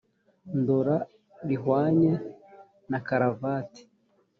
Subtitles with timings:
[0.59, 0.95] Ndora
[1.47, 2.13] rihwanye
[2.89, 3.81] na karavati